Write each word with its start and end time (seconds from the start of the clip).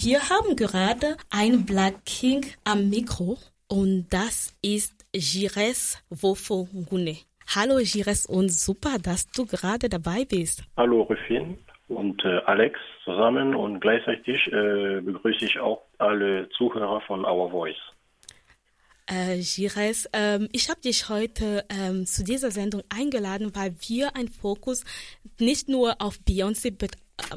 Wir 0.00 0.20
haben 0.30 0.54
gerade 0.54 1.16
ein 1.28 1.66
Black 1.66 2.04
King 2.04 2.46
am 2.62 2.88
Mikro 2.88 3.36
und 3.66 4.06
das 4.10 4.56
ist 4.62 5.04
Gires 5.12 6.00
Wofongune. 6.08 7.16
Hallo 7.52 7.78
Gires 7.78 8.24
und 8.24 8.48
super, 8.50 8.98
dass 9.02 9.28
du 9.32 9.44
gerade 9.44 9.88
dabei 9.88 10.24
bist. 10.24 10.62
Hallo 10.76 11.02
Rufin 11.02 11.58
und 11.88 12.24
äh, 12.24 12.38
Alex 12.46 12.78
zusammen 13.02 13.56
und 13.56 13.80
gleichzeitig 13.80 14.46
äh, 14.52 15.00
begrüße 15.00 15.44
ich 15.44 15.58
auch 15.58 15.82
alle 15.98 16.48
Zuhörer 16.50 17.00
von 17.00 17.24
Our 17.24 17.50
Voice. 17.50 17.76
Äh, 19.06 19.40
Gires, 19.40 20.08
ähm, 20.12 20.48
ich 20.52 20.70
habe 20.70 20.80
dich 20.80 21.08
heute 21.08 21.64
ähm, 21.70 22.06
zu 22.06 22.22
dieser 22.22 22.52
Sendung 22.52 22.82
eingeladen, 22.88 23.50
weil 23.56 23.74
wir 23.88 24.14
einen 24.14 24.28
Fokus 24.28 24.84
nicht 25.40 25.68
nur 25.68 25.96
auf 25.98 26.20
Beyoncé, 26.24 26.70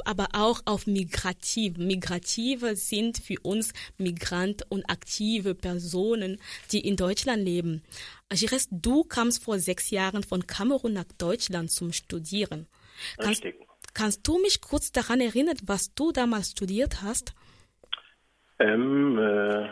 aber 0.05 0.30
auch 0.34 0.62
auf 0.66 0.88
Migrative. 0.88 1.82
Migrative 1.82 2.76
sind 2.76 3.18
für 3.18 3.39
uns 3.42 3.74
Migrant 3.98 4.64
und 4.70 4.89
aktive 4.89 5.56
Personen, 5.56 6.39
die 6.71 6.88
in 6.88 6.96
Deutschland 6.96 7.43
leben. 7.43 7.84
Gires, 8.29 8.68
du 8.71 9.04
kamst 9.04 9.43
vor 9.43 9.60
sechs 9.60 9.89
Jahren 9.89 10.24
von 10.24 10.48
Kamerun 10.48 10.93
nach 10.93 11.06
Deutschland 11.18 11.71
zum 11.71 11.92
Studieren. 11.92 12.68
Kannst, 13.18 13.46
kannst 13.93 14.28
du 14.28 14.39
mich 14.39 14.62
kurz 14.62 14.92
daran 14.92 15.20
erinnern, 15.20 15.57
was 15.65 15.93
du 15.93 16.12
damals 16.12 16.51
studiert 16.51 17.01
hast? 17.01 17.34
Ähm, 18.60 19.18
äh, 19.18 19.70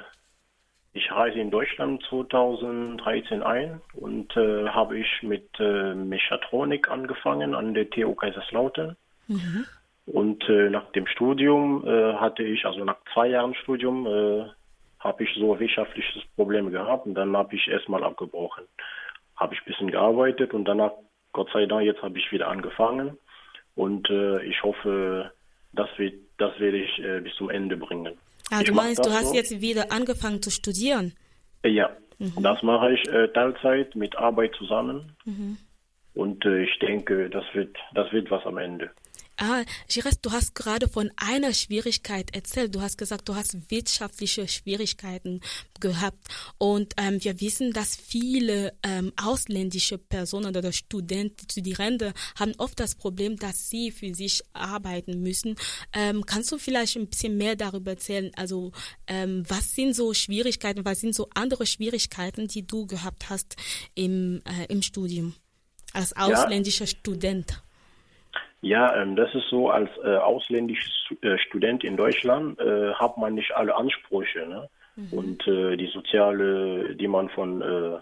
ich 0.94 1.12
reise 1.12 1.40
in 1.40 1.52
Deutschland 1.52 2.04
2013 2.10 3.44
ein 3.44 3.82
und 3.94 4.36
äh, 4.36 4.68
habe 4.68 4.98
ich 4.98 5.08
mit 5.22 5.48
äh, 5.60 5.94
Mechatronik 5.94 6.90
angefangen 6.90 7.54
an 7.54 7.74
der 7.74 7.90
TU 7.90 8.16
Kaiserslautern. 8.16 8.98
Mhm. 9.28 9.66
Und 10.12 10.44
äh, 10.50 10.70
nach 10.72 10.92
dem 10.94 11.06
Studium 11.06 11.86
äh, 11.86 12.14
hatte 12.16 12.42
ich, 12.44 12.66
also 12.66 12.84
nach 12.84 12.98
zwei 13.14 13.28
Jahren 13.28 13.54
Studium, 13.54 14.08
äh, 14.08 14.46
habe 15.00 15.24
ich 15.24 15.30
so 15.36 15.60
wirtschaftliches 15.60 16.24
Problem 16.36 16.72
gehabt 16.72 17.06
und 17.06 17.14
dann 17.14 17.36
habe 17.38 17.56
ich 17.56 17.68
erstmal 17.68 18.04
abgebrochen. 18.04 18.66
Habe 19.36 19.54
ich 19.54 19.62
ein 19.62 19.66
bisschen 19.66 19.92
gearbeitet 19.92 20.54
und 20.54 20.66
danach, 20.66 20.92
Gott 21.32 21.50
sei 21.54 21.68
Dank, 21.68 21.86
jetzt 21.86 22.02
habe 22.02 22.18
ich 22.18 22.32
wieder 22.32 22.48
angefangen 22.48 23.18
und 23.76 24.10
äh, 24.10 24.44
ich 24.44 24.62
hoffe, 24.64 25.32
das, 25.74 25.88
wird, 25.98 26.16
das 26.38 26.60
werde 26.60 26.78
ich 26.78 27.00
äh, 27.00 27.22
bis 27.22 27.36
zum 27.36 27.52
Ende 27.52 27.78
bringen. 27.78 28.18
Ah, 28.52 28.64
du 28.64 28.74
meinst, 28.74 29.06
du 29.06 29.12
hast 29.12 29.30
so. 29.30 29.36
jetzt 29.36 29.62
wieder 29.62 29.92
angefangen 29.92 30.42
zu 30.42 30.50
studieren? 30.50 31.14
Ja, 31.64 31.92
mhm. 32.18 32.42
das 32.42 32.64
mache 32.64 32.94
ich 32.94 33.08
äh, 33.08 33.28
Teilzeit 33.28 33.96
mit 33.96 34.18
Arbeit 34.18 34.56
zusammen. 34.56 35.16
Mhm. 35.26 35.58
Und 36.16 36.46
äh, 36.46 36.64
ich 36.64 36.80
denke, 36.80 37.30
das 37.30 37.46
wird, 37.54 37.78
das 37.94 38.12
wird 38.12 38.32
was 38.32 38.44
am 38.46 38.58
Ende. 38.58 38.90
Ah, 39.42 39.64
Gires, 39.88 40.20
du 40.20 40.34
hast 40.34 40.54
gerade 40.54 40.90
von 40.90 41.12
einer 41.16 41.54
Schwierigkeit 41.54 42.36
erzählt. 42.36 42.76
Du 42.76 42.82
hast 42.82 42.98
gesagt, 42.98 43.30
du 43.30 43.36
hast 43.36 43.72
wirtschaftliche 43.72 44.50
Schwierigkeiten 44.50 45.40
gehabt. 45.80 46.28
Und 46.58 46.94
ähm, 46.98 47.24
wir 47.24 47.40
wissen, 47.40 47.72
dass 47.72 47.96
viele 47.96 48.74
ähm, 48.84 49.14
ausländische 49.16 49.98
Personen 49.98 50.58
oder 50.58 50.74
Studenten, 50.74 51.50
Studierende 51.50 52.14
haben 52.38 52.52
oft 52.58 52.82
das 52.82 52.96
Problem, 52.96 53.38
dass 53.38 53.70
sie 53.70 53.92
für 53.92 54.14
sich 54.14 54.42
arbeiten 54.52 55.22
müssen. 55.22 55.56
Ähm, 55.94 56.26
kannst 56.26 56.52
du 56.52 56.58
vielleicht 56.58 56.98
ein 56.98 57.08
bisschen 57.08 57.38
mehr 57.38 57.56
darüber 57.56 57.92
erzählen? 57.92 58.32
Also 58.36 58.74
ähm, 59.08 59.46
was 59.48 59.74
sind 59.74 59.96
so 59.96 60.14
Schwierigkeiten, 60.14 60.84
was 60.84 61.00
sind 61.00 61.16
so 61.16 61.30
andere 61.34 61.66
Schwierigkeiten, 61.66 62.50
die 62.50 62.68
du 62.68 62.88
gehabt 62.88 63.30
hast 63.30 63.56
im, 63.96 64.42
äh, 64.44 64.66
im 64.68 64.82
Studium 64.82 65.34
als 65.94 66.12
ausländischer 66.12 66.84
ja. 66.84 66.92
Student? 66.92 67.64
Ja, 68.62 69.02
ähm, 69.02 69.16
das 69.16 69.34
ist 69.36 69.50
so, 69.50 69.70
als 69.70 69.90
äh, 70.04 70.18
ausländischer 70.18 70.92
äh, 71.22 71.38
Student 71.38 71.84
in 71.84 71.96
Deutschland 71.96 72.60
äh, 72.60 72.94
hat 72.94 73.18
man 73.18 73.36
nicht 73.36 73.56
alle 73.56 73.76
Ansprüche 73.76 74.48
ne? 74.48 74.70
Mhm. 74.96 75.18
und 75.18 75.48
äh, 75.48 75.78
die 75.78 75.88
soziale, 75.88 76.96
die 76.96 77.08
man 77.08 77.30
von, 77.30 77.62
äh, 77.62 78.00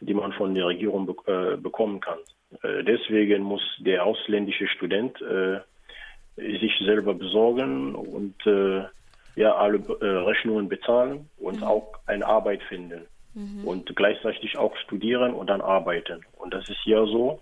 die 0.00 0.14
man 0.14 0.32
von 0.32 0.54
der 0.54 0.66
Regierung 0.66 1.06
be 1.06 1.14
äh, 1.26 1.56
bekommen 1.56 2.00
kann. 2.00 2.18
Deswegen 2.62 3.42
muss 3.42 3.62
der 3.80 4.06
ausländische 4.06 4.68
Student 4.68 5.18
sich 6.36 6.72
selber 6.84 7.12
besorgen 7.12 7.96
und 7.96 8.36
ja 9.34 9.56
alle 9.56 9.80
Rechnungen 10.00 10.68
bezahlen 10.68 11.28
und 11.36 11.56
mhm. 11.56 11.64
auch 11.64 11.94
eine 12.06 12.24
Arbeit 12.24 12.62
finden 12.62 13.06
mhm. 13.34 13.66
und 13.66 13.96
gleichzeitig 13.96 14.56
auch 14.56 14.76
studieren 14.76 15.34
und 15.34 15.50
dann 15.50 15.62
arbeiten. 15.62 16.24
Und 16.36 16.54
das 16.54 16.68
ist 16.68 16.78
hier 16.84 17.04
so 17.06 17.40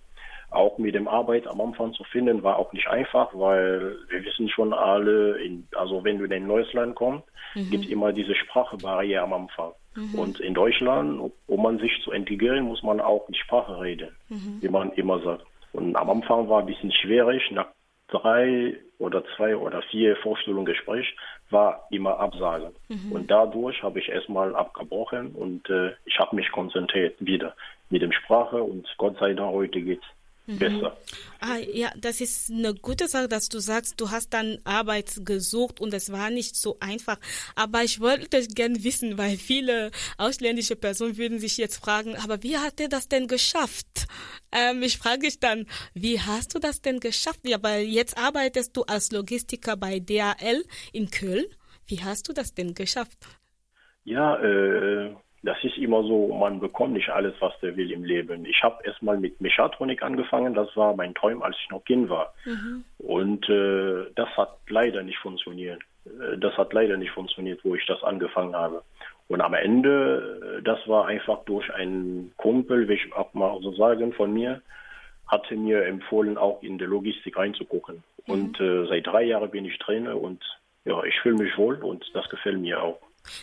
auch 0.55 0.79
mit 0.79 0.95
dem 0.95 1.09
Arbeit 1.09 1.47
am 1.47 1.61
Anfang 1.61 1.93
zu 1.93 2.05
finden, 2.05 2.43
war 2.43 2.59
auch 2.59 2.73
nicht 2.73 2.89
einfach, 2.89 3.31
weil 3.35 3.97
wir 4.09 4.25
wissen 4.25 4.49
schon 4.49 4.73
alle, 4.73 5.39
in, 5.43 5.67
also 5.77 6.05
wenn 6.05 6.19
du 6.19 6.25
in 6.25 6.33
ein 6.33 6.47
neues 6.47 6.73
Land 6.73 6.95
kommst, 6.95 7.27
mhm. 7.55 7.71
gibt 7.71 7.85
es 7.85 7.91
immer 7.91 8.13
diese 8.13 8.35
Sprachbarriere 8.35 9.23
am 9.23 9.33
Anfang. 9.33 9.73
Mhm. 9.95 10.19
Und 10.19 10.41
in 10.41 10.55
Deutschland, 10.55 11.33
um 11.47 11.63
man 11.63 11.79
sich 11.79 11.93
zu 12.03 12.13
integrieren, 12.13 12.65
muss 12.65 12.83
man 12.83 13.01
auch 13.01 13.27
die 13.29 13.39
Sprache 13.39 13.81
reden, 13.81 14.17
mhm. 14.29 14.59
wie 14.61 14.69
man 14.69 14.93
immer 14.93 15.21
sagt. 15.21 15.45
Und 15.73 15.97
am 15.97 16.11
Anfang 16.11 16.49
war 16.49 16.61
ein 16.61 16.67
bisschen 16.67 16.93
schwierig, 16.93 17.51
nach 17.51 17.69
drei 18.09 18.77
oder 18.99 19.25
zwei 19.37 19.57
oder 19.57 19.83
vier 19.91 20.17
Vorstellungen 20.17 20.67
Gespräch 20.67 21.15
war 21.51 21.87
immer 21.91 22.19
Absagen. 22.21 22.73
Mhm. 22.89 23.13
Und 23.13 23.31
dadurch 23.31 23.83
habe 23.83 23.99
ich 23.99 24.09
erstmal 24.09 24.55
abgebrochen 24.55 25.33
und 25.33 25.69
äh, 25.71 25.93
ich 26.05 26.19
habe 26.19 26.37
mich 26.37 26.51
konzentriert 26.53 27.17
wieder 27.19 27.55
mit 27.91 28.03
dem 28.03 28.13
Sprache 28.13 28.63
und 28.63 28.87
Gott 28.99 29.19
sei 29.19 29.35
Dank 29.35 29.53
heute 29.53 29.81
geht's. 29.81 30.05
Besser. 30.47 30.97
Ah, 31.41 31.57
ja, 31.57 31.93
das 31.97 32.21
ist 32.21 32.51
eine 32.51 32.75
gute 32.75 33.09
Sache, 33.09 33.29
dass 33.29 33.49
du 33.49 33.59
sagst, 33.59 34.01
du 34.01 34.11
hast 34.11 34.31
dann 34.31 34.59
Arbeit 34.65 35.13
gesucht 35.25 35.81
und 35.81 35.93
es 35.95 36.13
war 36.13 36.31
nicht 36.31 36.57
so 36.57 36.77
einfach. 36.81 37.19
Aber 37.57 37.83
ich 37.83 38.01
wollte 38.01 38.47
gerne 38.49 38.83
wissen, 38.85 39.19
weil 39.19 39.37
viele 39.37 39.91
ausländische 40.19 40.77
Personen 40.77 41.17
würden 41.17 41.39
sich 41.39 41.57
jetzt 41.57 41.77
fragen, 41.77 42.17
aber 42.17 42.43
wie 42.43 42.59
hat 42.59 42.81
er 42.81 42.89
das 42.89 43.09
denn 43.09 43.27
geschafft? 43.27 44.07
Ähm, 44.53 44.83
ich 44.83 44.99
frage 44.99 45.23
dich 45.23 45.41
dann, 45.41 45.67
wie 45.95 46.21
hast 46.21 46.55
du 46.55 46.59
das 46.59 46.81
denn 46.81 47.01
geschafft? 47.01 47.41
Ja, 47.45 47.63
weil 47.63 47.85
jetzt 47.85 48.17
arbeitest 48.17 48.77
du 48.77 48.83
als 48.83 49.11
Logistiker 49.11 49.77
bei 49.77 49.99
DHL 49.99 50.65
in 50.93 51.11
Köln. 51.11 51.47
Wie 51.87 52.03
hast 52.03 52.29
du 52.29 52.33
das 52.33 52.55
denn 52.55 52.75
geschafft? 52.75 53.19
Ja, 54.05 54.37
äh, 54.43 55.15
das 55.43 55.57
ist 55.65 55.77
immer 55.77 56.05
so, 56.05 56.33
man 56.33 56.61
bekommt 56.61 56.93
nicht 56.93 57.09
alles, 57.09 57.35
was 57.41 57.53
der 57.61 57.77
will 57.77 57.91
im 57.91 58.05
Leben. 58.05 58.45
Ich 58.45 58.63
habe 58.63 58.85
erstmal 58.85 59.19
mit 59.19 59.41
Mechatronik 59.41 60.03
angefangen, 60.03 60.55
das 60.55 60.77
war 60.77 60.95
mein 60.95 61.15
Traum, 61.15 61.43
als 61.43 61.57
ich 61.59 61.71
noch 61.71 61.85
Kind 61.85 62.09
war. 62.09 62.33
Mhm. 62.45 62.85
Und 62.99 63.49
äh, 63.49 64.07
das 64.15 64.29
hat 64.37 64.59
leider 64.69 65.03
nicht 65.03 65.19
funktioniert. 65.19 65.81
Äh, 66.07 66.39
das 66.39 66.57
hat 66.57 66.73
leider 66.73 66.97
nicht 66.97 67.11
funktioniert, 67.11 67.61
wo 67.65 67.75
ich 67.75 67.85
das 67.87 68.03
angefangen 68.05 68.55
habe. 68.55 68.83
Und 69.27 69.41
am 69.41 69.55
Ende, 69.55 70.59
äh, 70.59 70.63
das 70.63 70.79
war 70.87 71.07
einfach 71.07 71.45
durch 71.45 71.73
einen 71.75 72.33
Kumpel, 72.37 72.87
will 72.87 72.97
ich 72.97 73.13
auch 73.13 73.35
mal 73.35 73.59
so 73.63 73.73
sagen, 73.73 74.13
von 74.13 74.33
mir, 74.33 74.63
hatte 75.27 75.57
mir 75.57 75.87
empfohlen, 75.87 76.39
auch 76.39 76.63
in 76.63 76.79
der 76.79 76.89
Logistik 76.89 77.37
reinzugucken. 77.37 78.05
Mhm. 78.27 78.33
Und 78.33 78.61
äh, 78.61 78.87
seit 78.87 79.09
drei 79.09 79.25
Jahren 79.25 79.51
bin 79.51 79.65
ich 79.65 79.77
Trainer 79.79 80.21
und 80.21 80.41
ja, 80.85 81.03
ich 81.03 81.19
fühle 81.21 81.43
mich 81.43 81.57
wohl 81.59 81.77
und 81.83 82.05
das 82.15 82.29
gefällt 82.29 82.61
mir 82.61 82.81
auch. 82.81 83.01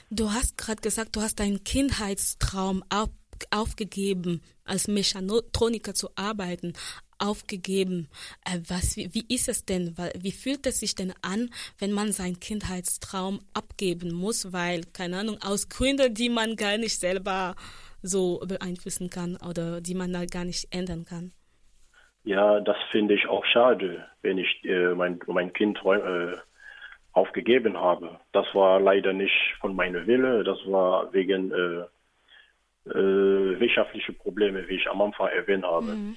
Du 0.09 0.31
hast 0.31 0.57
gerade 0.57 0.81
gesagt, 0.81 1.16
du 1.16 1.22
hast 1.22 1.40
deinen 1.40 1.63
Kindheitstraum 1.63 2.84
auf, 2.90 3.09
aufgegeben, 3.51 4.41
als 4.66 4.88
Mechatroniker 4.88 5.94
zu 5.94 6.09
arbeiten, 6.16 6.73
aufgegeben. 7.19 8.09
Äh, 8.45 8.59
was, 8.68 8.97
wie, 8.97 9.13
wie 9.13 9.25
ist 9.34 9.50
es 9.50 9.66
denn? 9.66 9.95
Wie 10.18 10.31
fühlt 10.31 10.66
es 10.66 10.79
sich 10.79 10.95
denn 10.95 11.13
an, 11.22 11.50
wenn 11.78 11.91
man 11.91 12.12
seinen 12.12 12.39
Kindheitstraum 12.39 13.39
abgeben 13.53 14.13
muss, 14.13 14.51
weil, 14.53 14.81
keine 14.94 15.19
Ahnung, 15.19 15.38
aus 15.41 15.69
Gründen, 15.69 16.13
die 16.13 16.29
man 16.29 16.56
gar 16.56 16.78
nicht 16.78 17.00
selber 17.00 17.56
so 18.01 18.39
beeinflussen 18.47 19.09
kann 19.09 19.38
oder 19.47 19.81
die 19.81 19.95
man 19.95 20.13
da 20.13 20.25
gar 20.25 20.45
nicht 20.45 20.73
ändern 20.73 21.06
kann? 21.06 21.31
Ja, 22.23 22.59
das 22.59 22.78
finde 22.91 23.16
ich 23.16 23.28
auch 23.28 23.45
schade, 23.45 24.06
wenn 24.22 24.38
ich 24.38 24.63
äh, 24.63 24.94
mein, 24.94 25.19
mein 25.28 25.53
Kind 25.53 25.79
äh, 25.85 26.35
aufgegeben 27.19 27.78
habe. 27.78 28.19
Das 28.31 28.46
war 28.53 28.80
leider 28.80 29.13
nicht 29.13 29.38
von 29.60 29.75
meiner 29.75 30.06
Wille, 30.07 30.44
das 30.44 30.60
war 30.66 31.12
wegen 31.13 31.51
äh, 31.51 32.89
äh, 32.89 33.60
wirtschaftlicher 33.60 34.13
Probleme, 34.13 34.68
wie 34.68 34.75
ich 34.75 34.88
am 34.89 35.01
Anfang 35.01 35.27
erwähnt 35.27 35.66
habe. 35.66 35.92
Mhm. 35.92 36.16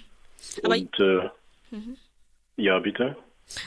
Und 0.65 1.01
äh, 1.01 1.29
mhm. 1.71 1.97
ja, 2.57 2.79
bitte. 2.79 3.17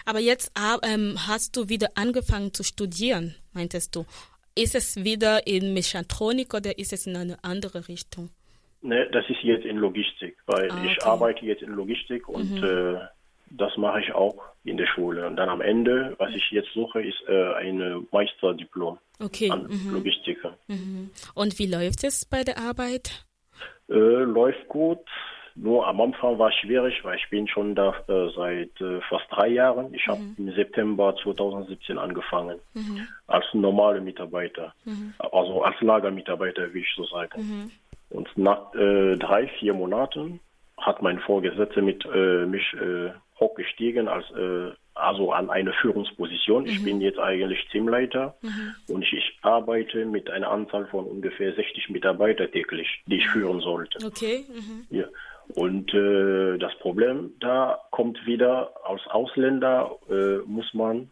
Aber 0.06 0.20
jetzt 0.20 0.52
ähm, 0.84 1.16
hast 1.28 1.56
du 1.56 1.70
wieder 1.70 1.90
angefangen 1.96 2.54
zu 2.54 2.64
studieren, 2.64 3.36
meintest 3.54 3.96
du. 3.96 4.06
Ist 4.56 4.74
es 4.74 5.04
wieder 5.04 5.46
in 5.48 5.74
Mechatronik 5.74 6.54
oder 6.54 6.80
ist 6.80 6.94
es 6.94 7.08
in 7.08 7.18
eine 7.18 7.38
andere 7.44 7.88
Richtung? 7.88 8.30
Ne, 8.81 9.10
das 9.12 9.26
ist 9.30 9.42
jetzt 9.42 9.66
in 9.66 9.78
Logistik, 9.78 10.38
weil 10.46 10.72
ah, 10.72 10.78
okay. 10.78 10.92
ich 10.92 11.04
arbeite 11.04 11.46
jetzt 11.46 11.62
in 11.62 11.72
Logistik 11.72 12.30
und 12.30 12.52
mhm. 12.52 12.64
äh, 12.64 13.00
das 13.50 13.76
mache 13.78 14.00
ich 14.02 14.14
auch 14.14 14.55
in 14.66 14.78
der 14.78 14.88
Schule. 14.88 15.28
Und 15.28 15.36
dann 15.36 15.50
am 15.50 15.62
Ende, 15.62 16.16
was 16.18 16.34
ich 16.34 16.50
jetzt 16.52 16.72
suche, 16.74 17.02
ist 17.02 17.22
äh, 17.28 17.54
ein 17.56 18.08
Meisterdiplom 18.12 18.98
okay. 19.24 19.50
an 19.52 19.68
mhm. 19.68 19.94
Logistiker. 19.94 20.58
Mhm. 20.68 21.12
Und 21.34 21.60
wie 21.60 21.68
läuft 21.68 22.04
es 22.04 22.26
bei 22.26 22.44
der 22.44 22.58
Arbeit? 22.58 23.26
Äh, 23.90 23.94
läuft 23.94 24.68
gut. 24.68 25.00
Nur 25.58 25.88
am 25.88 26.02
Anfang 26.02 26.38
war 26.38 26.50
es 26.50 26.56
schwierig, 26.56 27.02
weil 27.04 27.18
ich 27.18 27.30
bin 27.30 27.48
schon 27.48 27.76
da 27.76 27.96
äh, 28.10 28.30
seit 28.36 28.82
äh, 28.82 29.00
fast 29.08 29.26
drei 29.30 29.48
Jahren. 29.48 29.94
Ich 29.94 30.06
habe 30.08 30.20
mhm. 30.20 30.36
im 30.38 30.54
September 30.54 31.16
2017 31.24 31.98
angefangen 31.98 32.60
mhm. 32.74 33.08
als 33.28 33.46
normale 33.54 34.02
Mitarbeiter, 34.02 34.74
mhm. 34.84 35.14
also 35.18 35.64
als 35.64 35.80
Lagermitarbeiter, 35.80 36.74
wie 36.74 36.80
ich 36.80 36.94
so 36.98 37.06
sage. 37.06 37.40
Mhm. 37.40 37.72
Und 38.10 38.38
nach 38.38 38.74
äh, 38.76 39.16
drei, 39.16 39.48
vier 39.60 39.74
Monaten 39.74 40.42
hat 40.78 41.02
mein 41.02 41.20
Vorgesetzter 41.20 41.82
mit 41.82 42.06
äh, 42.06 42.46
mich 42.46 42.74
äh, 42.74 43.12
hochgestiegen 43.40 44.08
als 44.08 44.26
äh, 44.32 44.72
also 44.96 45.34
an 45.34 45.50
eine 45.50 45.74
Führungsposition. 45.74 46.64
Mhm. 46.64 46.70
Ich 46.70 46.84
bin 46.84 47.02
jetzt 47.02 47.20
eigentlich 47.20 47.68
Teamleiter 47.70 48.36
mhm. 48.42 48.76
und 48.94 49.04
ich, 49.04 49.38
arbeite 49.42 50.06
mit 50.06 50.30
einer 50.30 50.50
Anzahl 50.50 50.88
von 50.88 51.06
ungefähr 51.06 51.54
60 51.54 51.90
Mitarbeitern 51.90 52.52
täglich, 52.52 53.04
die 53.06 53.18
ich 53.18 53.28
führen 53.28 53.60
sollte. 53.60 54.06
Okay. 54.06 54.46
Mhm. 54.50 54.88
Ja. 54.90 55.06
Und 55.54 55.94
äh, 55.94 56.58
das 56.58 56.74
Problem 56.80 57.34
da 57.40 57.80
kommt 57.92 58.26
wieder, 58.26 58.74
als 58.84 59.06
Ausländer 59.08 59.92
äh, 60.10 60.38
muss 60.48 60.74
man 60.74 61.12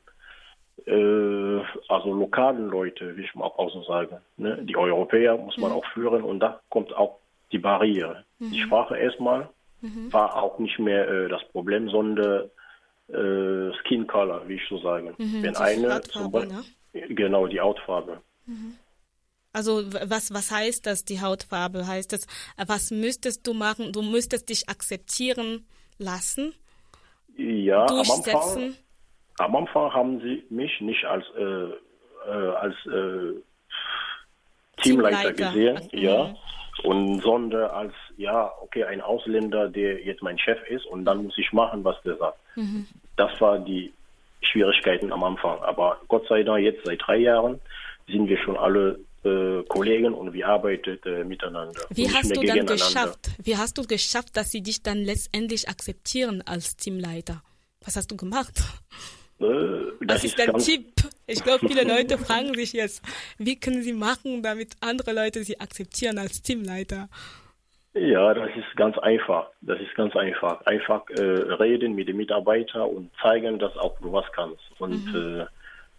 äh, 0.86 1.62
also 1.88 2.14
lokalen 2.14 2.68
Leute, 2.70 3.16
wie 3.16 3.24
ich 3.24 3.36
mal 3.36 3.46
auch 3.46 3.72
so 3.72 3.84
sagen, 3.84 4.18
ne? 4.38 4.58
die 4.64 4.76
Europäer 4.76 5.38
muss 5.38 5.58
man 5.58 5.72
mhm. 5.72 5.78
auch 5.78 5.86
führen 5.94 6.24
und 6.24 6.40
da 6.40 6.60
kommt 6.70 6.96
auch 6.96 7.20
die 7.52 7.60
Barriere. 7.60 8.26
Die 8.40 8.60
mhm. 8.60 8.66
Sprache 8.66 8.98
erstmal 8.98 9.50
mhm. 9.84 10.12
war 10.12 10.42
auch 10.42 10.58
nicht 10.58 10.80
mehr 10.80 11.08
äh, 11.08 11.30
das 11.30 11.44
Problem, 11.52 11.90
sondern 11.90 12.50
äh, 13.10 13.72
Skin 13.80 14.08
Color, 14.08 14.48
wie 14.48 14.56
ich 14.56 14.68
so 14.70 14.80
sage. 14.80 15.14
Mhm, 15.18 15.44
Wenn 15.44 15.56
eine 15.58 16.02
zum 16.02 16.32
Beispiel, 16.32 16.56
ne? 16.56 17.16
genau 17.16 17.48
die 17.48 17.60
Hautfarbe. 17.60 18.22
Mhm. 18.46 18.78
Also 19.52 19.84
was 19.94 20.34
was 20.34 20.50
heißt 20.50 20.88
das 20.88 21.06
die 21.06 21.22
Hautfarbe? 21.22 21.86
Heißt 21.86 22.12
das 22.12 22.26
was 22.58 22.90
müsstest 22.90 23.46
du 23.46 23.54
machen? 23.54 23.92
Du 23.92 24.02
müsstest 24.02 24.50
dich 24.50 24.68
akzeptieren 24.68 25.68
lassen? 26.00 26.56
Ja, 27.38 27.86
am 27.86 28.00
Anfang, 28.00 28.74
am 29.38 29.56
Anfang 29.56 29.94
haben 29.94 30.22
sie 30.22 30.44
mich 30.50 30.82
nicht 30.82 31.06
als 31.06 31.26
äh, 31.38 31.70
äh, 32.28 32.56
als 32.56 32.76
äh, 32.86 33.42
Teamleiter, 34.82 35.34
Teamleiter, 35.34 35.34
gesehen, 35.34 35.90
mhm. 35.92 36.00
ja, 36.00 36.36
und 36.84 37.22
sondern 37.22 37.70
als 37.70 37.94
ja 38.18 38.52
okay 38.62 38.84
ein 38.84 39.02
Ausländer, 39.02 39.68
der 39.70 40.04
jetzt 40.04 40.22
mein 40.22 40.38
Chef 40.38 40.60
ist 40.70 40.86
und 40.86 41.06
dann 41.06 41.24
muss 41.24 41.38
ich 41.38 41.52
machen, 41.52 41.84
was 41.84 42.02
der 42.04 42.18
sagt. 42.18 42.38
Mhm. 42.56 42.88
Das 43.16 43.40
war 43.42 43.60
die 43.60 43.94
Schwierigkeiten 44.42 45.12
am 45.12 45.24
Anfang. 45.24 45.60
Aber 45.62 46.00
Gott 46.08 46.28
sei 46.28 46.44
Dank, 46.44 46.64
jetzt 46.64 46.86
seit 46.86 47.02
drei 47.06 47.18
Jahren 47.18 47.60
sind 48.08 48.28
wir 48.28 48.38
schon 48.40 48.58
alle 48.58 49.00
äh, 49.24 49.64
Kollegen 49.68 50.14
und 50.14 50.34
wir 50.34 50.48
arbeiten 50.48 51.00
äh, 51.06 51.24
miteinander. 51.24 51.82
Wie 51.90 52.10
hast 52.10 52.36
du 52.36 52.42
dann 52.42 52.66
geschafft? 52.66 53.30
Wie 53.42 53.58
hast 53.58 53.78
du 53.78 53.84
geschafft, 53.84 54.36
dass 54.36 54.52
sie 54.52 54.62
dich 54.62 54.84
dann 54.84 55.00
letztendlich 55.00 55.70
akzeptieren 55.70 56.44
als 56.46 56.76
Teamleiter? 56.76 57.42
Was 57.86 57.96
hast 57.96 58.12
du 58.12 58.18
gemacht? 58.18 58.54
Äh, 59.40 59.46
das, 60.02 60.24
ist, 60.24 60.38
ist 60.38 60.40
der 60.40 60.54
Tipp. 60.56 60.92
Ich 61.26 61.44
glaube, 61.44 61.68
viele 61.68 61.84
Leute 61.84 62.18
fragen 62.18 62.54
sich 62.54 62.74
jetzt, 62.74 63.02
wie 63.38 63.60
können 63.60 63.82
sie 63.82 63.94
machen, 63.94 64.44
damit 64.44 64.76
andere 64.82 65.14
Leute 65.14 65.44
sie 65.44 65.60
akzeptieren 65.60 66.18
als 66.18 66.42
Teamleiter? 66.42 67.10
Ja, 67.94 68.34
das 68.34 68.50
ist 68.56 68.76
ganz 68.76 68.98
einfach. 68.98 69.48
Das 69.62 69.80
ist 69.80 69.94
ganz 69.96 70.16
einfach. 70.16 70.66
Einfach 70.66 71.08
äh, 71.10 71.22
reden 71.22 71.94
mit 71.94 72.08
den 72.08 72.18
Mitarbeitern 72.18 72.90
und 72.90 73.12
zeigen, 73.22 73.60
dass 73.60 73.78
auch 73.78 74.00
du 74.00 74.12
was 74.12 74.26
kannst. 74.32 74.64
Und 74.80 75.14
mhm. 75.14 75.42
äh, 75.42 75.46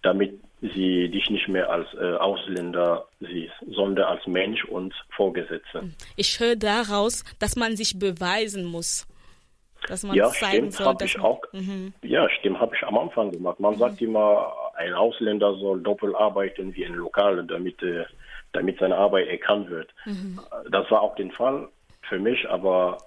damit 0.02 0.40
sie 0.60 1.08
dich 1.08 1.30
nicht 1.30 1.48
mehr 1.48 1.70
als 1.70 1.86
äh, 1.94 2.14
Ausländer 2.16 3.06
siehst, 3.20 3.54
sondern 3.70 4.06
als 4.06 4.26
Mensch 4.26 4.64
und 4.64 4.94
Vorgesetzte. 5.10 5.82
Mhm. 5.82 5.94
Ich 6.16 6.40
höre 6.40 6.56
daraus, 6.56 7.24
dass 7.38 7.56
man 7.56 7.76
sich 7.76 7.98
beweisen 7.98 8.64
muss. 8.64 9.06
Dass 9.86 10.02
man 10.02 10.16
ja, 10.16 10.30
zeigen 10.30 10.72
stimmt, 10.72 10.72
soll, 10.72 10.94
dass 10.94 11.08
ich 11.10 11.20
auch. 11.20 11.42
Mhm. 11.52 11.92
Ja, 12.02 12.28
stimmt, 12.30 12.58
habe 12.58 12.74
ich 12.74 12.82
am 12.82 12.96
Anfang 12.96 13.30
gemacht. 13.30 13.60
Man 13.60 13.74
mhm. 13.74 13.78
sagt 13.78 14.00
immer, 14.00 14.52
ein 14.76 14.94
Ausländer 14.94 15.54
soll 15.56 15.82
doppelt 15.82 16.14
arbeiten 16.14 16.74
wie 16.74 16.86
ein 16.86 16.94
Lokaler, 16.94 17.42
damit, 17.42 17.82
äh, 17.82 18.04
damit 18.52 18.78
seine 18.78 18.96
Arbeit 18.96 19.28
erkannt 19.28 19.70
wird. 19.70 19.90
Mhm. 20.06 20.40
Das 20.70 20.90
war 20.90 21.02
auch 21.02 21.14
der 21.16 21.30
Fall 21.30 21.68
für 22.08 22.18
mich, 22.18 22.48
aber 22.48 22.98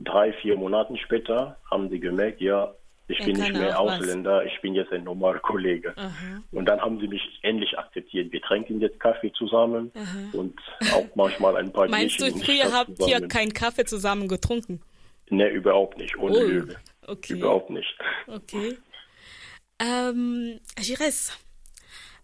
drei, 0.00 0.32
vier 0.34 0.56
Monate 0.56 0.96
später 0.98 1.56
haben 1.70 1.88
sie 1.90 2.00
gemerkt, 2.00 2.40
ja, 2.40 2.74
ich 3.08 3.18
bin 3.24 3.36
nicht 3.36 3.52
mehr 3.52 3.78
Ausländer, 3.78 4.38
was. 4.38 4.46
ich 4.46 4.60
bin 4.62 4.74
jetzt 4.74 4.92
ein 4.92 5.04
normaler 5.04 5.38
Kollege. 5.38 5.92
Aha. 5.96 6.42
Und 6.50 6.66
dann 6.66 6.80
haben 6.80 6.98
sie 6.98 7.06
mich 7.06 7.22
endlich 7.42 7.78
akzeptiert. 7.78 8.32
Wir 8.32 8.40
trinken 8.42 8.80
jetzt 8.80 8.98
Kaffee 8.98 9.32
zusammen 9.32 9.92
Aha. 9.94 10.28
und 10.32 10.58
auch 10.92 11.06
manchmal 11.14 11.56
ein 11.56 11.72
paar 11.72 11.88
Meinst 11.88 12.20
du, 12.20 12.26
früher 12.32 12.72
habt 12.72 12.98
ihr 13.06 13.28
keinen 13.28 13.52
Kaffee 13.52 13.84
zusammen 13.84 14.26
getrunken? 14.26 14.80
Ne, 15.30 15.48
überhaupt 15.50 15.98
nicht, 15.98 16.16
ohne 16.18 16.36
oh, 16.36 16.42
Lüge. 16.42 16.76
Okay. 17.06 17.34
Überhaupt 17.34 17.70
nicht. 17.70 17.96
Okay. 18.26 18.76
Ähm, 19.78 20.58
Gires, 20.76 21.38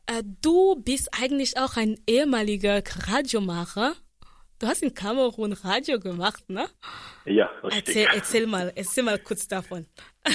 äh, 0.06 0.22
du 0.40 0.80
bist 0.82 1.10
eigentlich 1.20 1.58
auch 1.58 1.76
ein 1.76 1.96
ehemaliger 2.08 2.82
Radiomacher. 3.08 3.94
Du 4.62 4.68
hast 4.68 4.80
in 4.80 4.94
Kamerun 4.94 5.54
Radio 5.64 5.98
gemacht, 5.98 6.48
ne? 6.48 6.66
Ja, 7.24 7.50
richtig. 7.64 7.96
Erzähl, 7.96 8.06
erzähl 8.14 8.46
mal, 8.46 8.72
erzähl 8.76 9.02
mal 9.02 9.18
kurz 9.18 9.48
davon. 9.48 9.86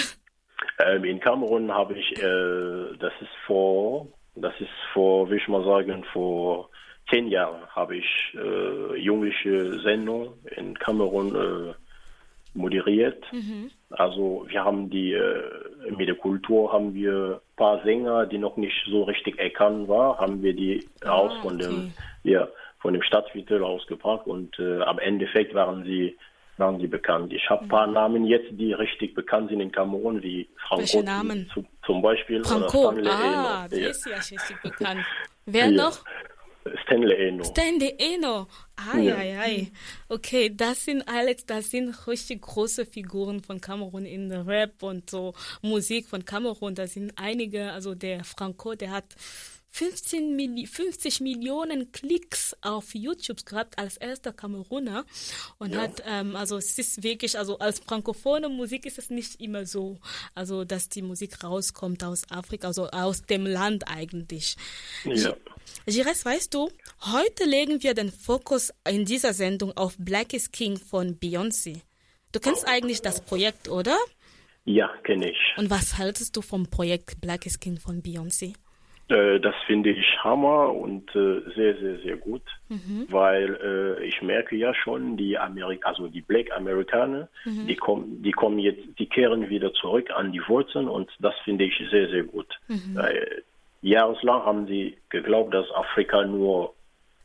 Ähm, 0.79 1.05
in 1.05 1.19
Kamerun 1.19 1.71
habe 1.71 1.97
ich, 1.97 2.11
äh, 2.21 2.97
das 2.99 3.11
ist 3.19 3.33
vor, 3.47 4.07
das 4.35 4.53
ist 4.59 4.69
vor, 4.93 5.27
will 5.27 5.37
ich 5.37 5.47
mal 5.47 5.63
sagen, 5.63 6.03
vor 6.13 6.69
zehn 7.09 7.29
Jahren 7.29 7.65
habe 7.69 7.97
ich 7.97 8.05
äh, 8.35 8.95
jungliche 8.99 9.79
Sendung 9.79 10.33
in 10.55 10.77
Kamerun 10.77 11.35
äh, 11.35 11.73
moderiert. 12.53 13.23
Mhm. 13.31 13.71
Also 13.89 14.45
wir 14.49 14.63
haben 14.63 14.91
die 14.91 15.13
äh, 15.13 15.91
mit 15.97 16.07
der 16.07 16.15
Kultur 16.15 16.71
haben 16.71 16.93
wir 16.93 17.41
ein 17.41 17.55
paar 17.55 17.83
Sänger, 17.83 18.27
die 18.27 18.37
noch 18.37 18.57
nicht 18.57 18.77
so 18.87 19.03
richtig 19.03 19.39
erkannt 19.39 19.87
waren, 19.87 20.19
haben 20.19 20.43
wir 20.43 20.53
die 20.53 20.87
ah, 21.03 21.11
aus 21.11 21.33
von 21.41 21.55
okay. 21.55 21.63
dem 21.63 21.93
ja 22.23 22.47
von 22.87 22.93
dem 22.93 23.03
Stadtviertel 23.03 23.65
ausgebracht 23.65 24.27
und 24.27 24.57
äh, 24.59 24.81
am 24.83 24.97
Endeffekt 24.97 25.53
waren 25.53 25.83
sie 25.83 26.17
waren 26.55 26.79
sie 26.79 26.87
bekannt. 26.87 27.33
Ich 27.33 27.49
habe 27.49 27.63
ein 27.63 27.67
paar 27.67 27.85
mhm. 27.85 27.93
Namen 27.93 28.25
jetzt, 28.25 28.47
die 28.51 28.71
richtig 28.71 29.13
bekannt 29.13 29.49
sind 29.49 29.59
in 29.59 29.73
Kamerun, 29.73 30.23
wie 30.23 30.47
Franco? 30.55 31.03
Zu, 31.53 31.65
zum 31.85 32.01
Beispiel. 32.01 32.45
Franco, 32.45 32.93
ah, 33.05 33.67
der 33.67 33.89
ist 33.89 34.05
ja 34.05 34.15
richtig 34.15 34.61
bekannt. 34.63 35.01
Wer 35.45 35.65
ja. 35.65 35.71
noch? 35.71 35.99
Stanley 36.87 37.27
Eno. 37.27 37.43
Stanley 37.43 37.95
Eno. 37.97 38.47
Ai, 38.77 39.01
ja. 39.01 39.15
ai, 39.17 39.37
ai. 39.37 39.71
Okay, 40.07 40.49
das 40.55 40.85
sind 40.85 41.01
alles, 41.07 41.45
das 41.45 41.71
sind 41.71 42.07
richtig 42.07 42.41
große 42.41 42.85
Figuren 42.85 43.41
von 43.41 43.59
Kamerun 43.59 44.05
in 44.05 44.31
Rap 44.31 44.81
und 44.83 45.09
so 45.09 45.33
Musik 45.61 46.07
von 46.07 46.23
Kamerun. 46.23 46.75
Da 46.75 46.87
sind 46.87 47.11
einige, 47.17 47.71
also 47.71 47.93
der 47.93 48.23
Franco, 48.23 48.75
der 48.75 48.91
hat 48.91 49.15
15 49.71 50.35
Milli 50.35 50.65
50 50.65 51.19
Millionen 51.19 51.91
Klicks 51.91 52.55
auf 52.61 52.95
YouTube 52.95 53.45
gehabt 53.45 53.77
als 53.77 53.97
erster 53.97 54.31
Kameruner 54.31 55.05
und 55.59 55.73
ja. 55.73 55.81
hat 55.81 56.01
ähm, 56.07 56.35
also 56.35 56.57
es 56.57 56.79
ist 56.79 57.03
wirklich 57.03 57.37
also 57.37 57.59
als 57.59 57.79
frankophone 57.79 58.51
Musik 58.55 58.85
ist 58.87 58.97
es 58.97 59.11
nicht 59.11 59.39
immer 59.39 59.65
so 59.65 59.99
also 60.33 60.63
dass 60.63 60.89
die 60.89 61.03
Musik 61.03 61.43
rauskommt 61.43 62.03
aus 62.03 62.23
Afrika 62.31 62.67
also 62.67 62.87
aus 62.87 63.23
dem 63.23 63.45
Land 63.45 63.83
eigentlich. 63.87 64.55
Ja. 65.03 65.35
Gires, 65.85 66.25
weißt 66.25 66.53
du, 66.53 66.69
heute 67.01 67.43
legen 67.45 67.83
wir 67.83 67.93
den 67.93 68.11
Fokus 68.11 68.73
in 68.89 69.05
dieser 69.05 69.33
Sendung 69.33 69.75
auf 69.75 69.95
Black 69.99 70.33
is 70.33 70.51
King 70.51 70.77
von 70.77 71.19
Beyoncé. 71.19 71.81
Du 72.31 72.39
kennst 72.39 72.67
eigentlich 72.67 73.01
das 73.01 73.23
Projekt, 73.23 73.69
oder? 73.69 73.95
Ja, 74.65 74.89
kenne 75.03 75.31
ich. 75.31 75.37
Und 75.57 75.69
was 75.69 75.97
haltest 75.97 76.35
du 76.35 76.41
vom 76.41 76.69
Projekt 76.69 77.21
Black 77.21 77.45
is 77.45 77.59
King 77.59 77.77
von 77.77 78.01
Beyoncé? 78.01 78.53
Äh, 79.09 79.39
das 79.39 79.55
finde 79.65 79.91
ich 79.91 80.05
Hammer 80.21 80.73
und 80.73 81.09
äh, 81.15 81.39
sehr, 81.55 81.77
sehr, 81.77 81.99
sehr 81.99 82.17
gut, 82.17 82.41
mhm. 82.67 83.07
weil 83.09 83.57
äh, 83.63 84.05
ich 84.05 84.21
merke 84.21 84.57
ja 84.57 84.73
schon, 84.73 85.15
die 85.15 85.37
Amerik 85.37 85.85
also 85.85 86.07
die 86.07 86.21
Black 86.21 86.51
Amerikaner, 86.51 87.29
mhm. 87.45 87.67
die 87.67 87.75
kommen, 87.77 88.21
die 88.21 88.33
kommen 88.33 88.59
jetzt, 88.59 88.81
die 88.99 89.07
kehren 89.07 89.49
wieder 89.49 89.71
zurück 89.73 90.11
an 90.11 90.33
die 90.33 90.41
Wurzeln 90.47 90.89
und 90.89 91.09
das 91.19 91.35
finde 91.45 91.63
ich 91.63 91.73
sehr, 91.89 92.09
sehr 92.09 92.23
gut. 92.23 92.47
Mhm. 92.67 92.99
Jahreslang 93.87 94.43
haben 94.43 94.67
sie 94.67 94.97
geglaubt, 95.09 95.53
dass 95.53 95.69
Afrika 95.71 96.23
nur 96.25 96.75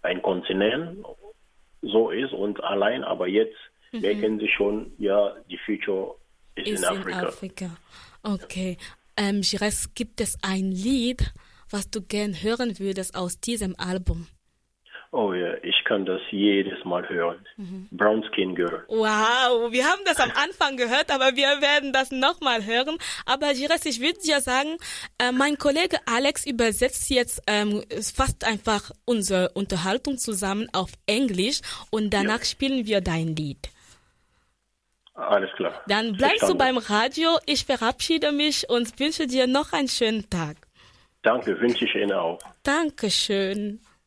ein 0.02 0.22
Kontinent 0.22 1.04
so 1.82 2.10
ist 2.10 2.32
und 2.32 2.62
allein, 2.62 3.04
aber 3.04 3.26
jetzt 3.28 3.56
mhm. 3.92 4.00
merken 4.00 4.38
sie 4.38 4.48
schon, 4.48 4.92
ja, 4.98 5.34
die 5.50 5.58
Future 5.58 6.14
ist, 6.54 6.68
ist 6.68 6.82
in 6.82 6.88
Afrika. 6.88 7.20
In 7.20 7.26
Afrika. 7.26 7.70
Okay. 8.22 8.76
Ähm, 9.16 9.40
Gires, 9.42 9.94
gibt 9.94 10.20
es 10.20 10.38
ein 10.42 10.70
Lied, 10.70 11.34
was 11.70 11.90
du 11.90 12.02
gern 12.02 12.34
hören 12.34 12.78
würdest 12.78 13.14
aus 13.14 13.40
diesem 13.40 13.74
Album? 13.78 14.28
Oh 15.14 15.34
ja, 15.34 15.52
ich 15.62 15.84
kann 15.84 16.06
das 16.06 16.22
jedes 16.30 16.82
Mal 16.86 17.06
hören. 17.06 17.46
Mhm. 17.58 17.86
Brown 17.90 18.24
Skin 18.32 18.54
Girl. 18.54 18.82
Wow, 18.88 19.70
wir 19.70 19.84
haben 19.84 20.00
das 20.06 20.18
am 20.18 20.30
Anfang 20.30 20.78
gehört, 20.78 21.10
aber 21.10 21.36
wir 21.36 21.60
werden 21.60 21.92
das 21.92 22.10
nochmal 22.10 22.64
hören. 22.64 22.96
Aber 23.26 23.52
Gires, 23.52 23.84
ich 23.84 24.00
würde 24.00 24.18
dir 24.20 24.40
sagen, 24.40 24.78
äh, 25.18 25.30
mein 25.30 25.58
Kollege 25.58 25.98
Alex 26.06 26.46
übersetzt 26.46 27.10
jetzt 27.10 27.42
ähm, 27.46 27.82
fast 28.16 28.46
einfach 28.46 28.90
unsere 29.04 29.50
Unterhaltung 29.50 30.16
zusammen 30.16 30.68
auf 30.72 30.90
Englisch 31.06 31.60
und 31.90 32.14
danach 32.14 32.38
ja. 32.38 32.44
spielen 32.46 32.86
wir 32.86 33.02
dein 33.02 33.36
Lied. 33.36 33.68
Alles 35.12 35.50
klar. 35.56 35.82
Dann 35.88 36.16
bleibst 36.16 36.38
Verstanden. 36.38 36.58
du 36.58 36.64
beim 36.64 36.78
Radio. 36.78 37.38
Ich 37.44 37.66
verabschiede 37.66 38.32
mich 38.32 38.70
und 38.70 38.98
wünsche 38.98 39.26
dir 39.26 39.46
noch 39.46 39.74
einen 39.74 39.88
schönen 39.88 40.30
Tag. 40.30 40.56
Danke, 41.22 41.60
wünsche 41.60 41.84
ich 41.84 41.94
Ihnen 41.94 42.12
auch. 42.12 42.38
Dankeschön. 42.62 43.80